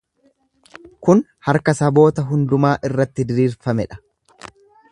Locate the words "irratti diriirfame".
2.89-3.87